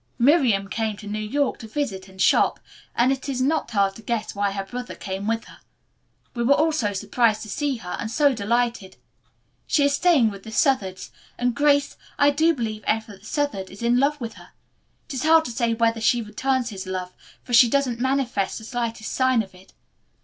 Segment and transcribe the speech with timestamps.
[0.17, 2.59] Miriam came to New York to visit and shop,
[2.95, 5.59] and it is not hard to guess why her brother came with her.
[6.33, 8.97] We were all so surprised to see her, and so delighted.
[9.67, 13.99] She is staying with the Southards, and, Grace, I do believe Everett Southard is in
[13.99, 14.53] love with her.
[15.07, 17.13] It is hard to say whether she returns his love,
[17.43, 19.71] for she doesn't manifest the slightest sign of it.